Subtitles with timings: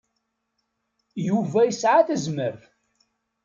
[1.27, 2.61] Yuba yesɛa tazmert.